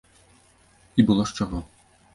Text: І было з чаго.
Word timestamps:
І 0.99 1.07
было 1.11 1.23
з 1.31 1.41
чаго. 1.41 1.59